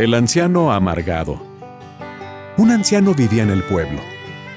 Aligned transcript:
El 0.00 0.14
anciano 0.14 0.72
amargado. 0.72 1.42
Un 2.56 2.70
anciano 2.70 3.12
vivía 3.12 3.42
en 3.42 3.50
el 3.50 3.62
pueblo. 3.62 4.00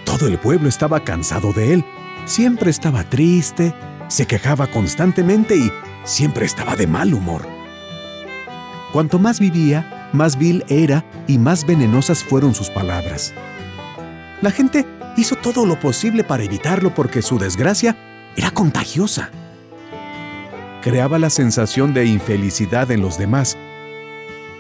Todo 0.06 0.26
el 0.30 0.38
pueblo 0.38 0.70
estaba 0.70 1.04
cansado 1.04 1.52
de 1.52 1.74
él. 1.74 1.86
Siempre 2.24 2.70
estaba 2.70 3.04
triste, 3.04 3.74
se 4.08 4.26
quejaba 4.26 4.68
constantemente 4.68 5.58
y 5.58 5.70
siempre 6.06 6.46
estaba 6.46 6.78
de 6.78 6.88
mal 6.88 7.14
humor. 7.14 7.46
Cuanto 8.94 9.20
más 9.20 9.42
vivía, 9.42 10.10
más 10.14 10.38
vil 10.38 10.64
era 10.70 11.04
y 11.28 11.38
más 11.38 11.66
venenosas 11.66 12.24
fueron 12.24 12.56
sus 12.56 12.70
palabras. 12.70 13.34
La 14.42 14.50
gente 14.50 14.88
hizo 15.18 15.36
todo 15.36 15.66
lo 15.66 15.78
posible 15.78 16.24
para 16.24 16.44
evitarlo 16.44 16.96
porque 16.96 17.22
su 17.22 17.38
desgracia 17.38 17.98
era 18.38 18.52
contagiosa. 18.52 19.30
Creaba 20.84 21.18
la 21.18 21.30
sensación 21.30 21.94
de 21.94 22.06
infelicidad 22.06 22.92
en 22.92 23.00
los 23.00 23.18
demás. 23.18 23.58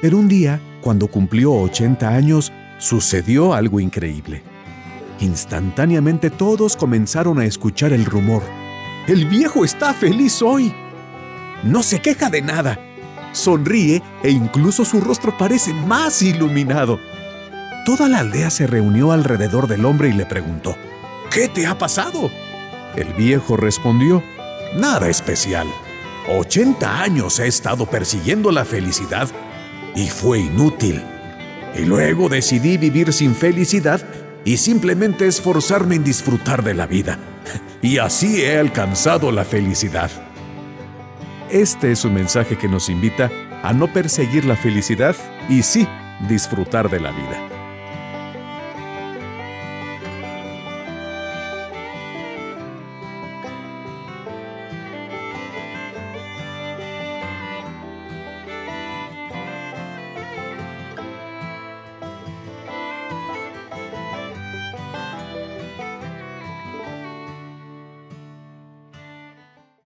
Pero 0.02 0.17
un 0.17 0.29
día, 0.29 0.61
cuando 0.79 1.07
cumplió 1.07 1.52
80 1.52 2.07
años, 2.07 2.53
sucedió 2.77 3.53
algo 3.53 3.81
increíble. 3.81 4.41
Instantáneamente 5.20 6.29
todos 6.29 6.77
comenzaron 6.77 7.39
a 7.39 7.45
escuchar 7.45 7.91
el 7.91 8.05
rumor. 8.05 8.41
El 9.05 9.25
viejo 9.25 9.65
está 9.65 9.93
feliz 9.93 10.41
hoy. 10.41 10.73
No 11.63 11.84
se 11.84 11.99
queja 11.99 12.29
de 12.29 12.41
nada. 12.41 12.79
Sonríe 13.34 14.01
e 14.23 14.29
incluso 14.31 14.85
su 14.85 15.01
rostro 15.01 15.37
parece 15.37 15.73
más 15.73 16.21
iluminado. 16.21 17.01
Toda 17.85 18.07
la 18.07 18.20
aldea 18.20 18.49
se 18.49 18.65
reunió 18.65 19.12
alrededor 19.12 19.67
del 19.67 19.84
hombre 19.84 20.07
y 20.07 20.13
le 20.13 20.26
preguntó, 20.26 20.77
¿Qué 21.29 21.49
te 21.49 21.67
ha 21.67 21.77
pasado? 21.77 22.31
El 22.95 23.12
viejo 23.13 23.57
respondió, 23.57 24.23
Nada 24.77 25.09
especial. 25.09 25.67
80 26.27 27.02
años 27.02 27.40
he 27.40 27.48
estado 27.48 27.86
persiguiendo 27.86 28.52
la 28.52 28.66
felicidad 28.66 29.30
y 29.95 30.08
fue 30.08 30.40
inútil. 30.40 31.04
Y 31.76 31.85
luego 31.85 32.30
decidí 32.30 32.77
vivir 32.77 33.13
sin 33.13 33.35
felicidad 33.35 34.02
y 34.46 34.57
simplemente 34.57 35.27
esforzarme 35.27 35.96
en 35.96 36.04
disfrutar 36.04 36.63
de 36.63 36.74
la 36.74 36.88
vida. 36.88 37.20
Y 37.82 37.98
así 37.98 38.41
he 38.41 38.57
alcanzado 38.57 39.30
la 39.34 39.43
felicidad. 39.43 40.10
Este 41.49 41.91
es 41.91 42.05
un 42.05 42.13
mensaje 42.13 42.58
que 42.58 42.70
nos 42.70 42.87
invita 42.87 43.30
a 43.62 43.74
no 43.74 43.91
perseguir 43.91 44.46
la 44.46 44.55
felicidad 44.55 45.18
y 45.49 45.63
sí 45.63 45.85
disfrutar 46.30 46.90
de 46.90 47.02
la 47.02 47.12
vida. 47.12 47.52